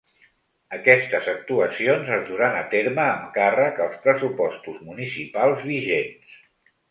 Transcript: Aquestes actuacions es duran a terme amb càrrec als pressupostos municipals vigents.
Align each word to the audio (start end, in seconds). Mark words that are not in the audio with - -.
Aquestes 0.77 1.27
actuacions 1.33 2.09
es 2.15 2.23
duran 2.29 2.55
a 2.61 2.63
terme 2.71 3.03
amb 3.05 3.29
càrrec 3.37 3.81
als 3.85 3.99
pressupostos 4.07 4.79
municipals 4.87 5.63
vigents. 5.75 6.35